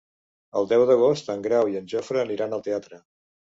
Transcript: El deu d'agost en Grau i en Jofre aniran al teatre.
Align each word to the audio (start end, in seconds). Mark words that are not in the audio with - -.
El 0.61 0.69
deu 0.71 0.85
d'agost 0.91 1.29
en 1.35 1.45
Grau 1.49 1.71
i 1.75 1.79
en 1.83 1.87
Jofre 1.95 2.25
aniran 2.25 2.59
al 2.59 2.67
teatre. 2.71 3.03